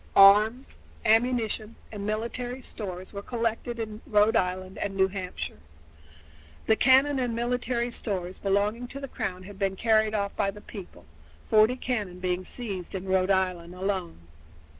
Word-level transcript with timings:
Arms, 0.15 0.73
ammunition, 1.05 1.75
and 1.91 2.07
military 2.07 2.59
stores 2.63 3.13
were 3.13 3.21
collected 3.21 3.77
in 3.77 4.01
Rhode 4.07 4.35
Island 4.35 4.79
and 4.79 4.95
New 4.97 5.09
Hampshire. 5.09 5.59
The 6.65 6.75
cannon 6.75 7.19
and 7.19 7.35
military 7.35 7.91
stores 7.91 8.39
belonging 8.39 8.87
to 8.87 8.99
the 8.99 9.07
Crown 9.07 9.43
had 9.43 9.59
been 9.59 9.75
carried 9.75 10.15
off 10.15 10.35
by 10.35 10.49
the 10.49 10.59
people, 10.59 11.05
forty 11.51 11.75
cannon 11.75 12.17
being 12.19 12.43
seized 12.43 12.95
in 12.95 13.05
Rhode 13.05 13.29
Island 13.29 13.75
alone. 13.75 14.21